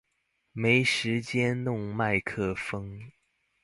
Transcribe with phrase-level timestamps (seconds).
[0.53, 3.11] 沒時間弄麥克風